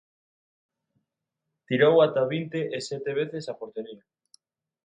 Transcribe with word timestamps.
Tirou 1.67 1.95
ata 2.05 2.23
vinte 2.35 2.59
e 2.77 2.79
sete 2.87 3.11
veces 3.19 3.43
a 3.51 3.53
portería. 3.59 4.03